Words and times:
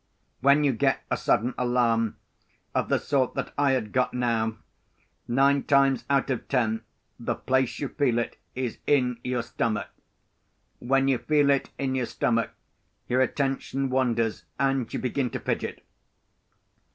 When 0.39 0.63
you 0.63 0.73
get 0.73 1.03
a 1.11 1.15
sudden 1.15 1.53
alarm, 1.59 2.15
of 2.73 2.89
the 2.89 2.97
sort 2.97 3.35
that 3.35 3.53
I 3.55 3.73
had 3.73 3.91
got 3.91 4.15
now, 4.15 4.57
nine 5.27 5.61
times 5.61 6.05
out 6.09 6.31
of 6.31 6.47
ten 6.47 6.81
the 7.19 7.35
place 7.35 7.77
you 7.77 7.87
feel 7.87 8.17
it 8.17 8.35
in 8.55 8.65
is 8.83 9.17
your 9.23 9.43
stomach. 9.43 9.89
When 10.79 11.07
you 11.07 11.19
feel 11.19 11.51
it 11.51 11.69
in 11.77 11.93
your 11.93 12.07
stomach, 12.07 12.49
your 13.07 13.21
attention 13.21 13.91
wanders, 13.91 14.43
and 14.59 14.91
you 14.91 14.97
begin 14.99 15.29
to 15.29 15.39
fidget. 15.39 15.85